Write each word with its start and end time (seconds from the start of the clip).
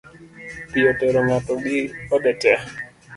Pi 0.71 0.79
otero 0.91 1.19
ng’ato 1.25 1.53
gi 1.63 1.79
ode 2.15 2.31
tee 2.41 2.59